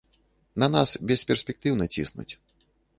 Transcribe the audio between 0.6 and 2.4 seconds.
На нас бесперспектыўна ціснуць.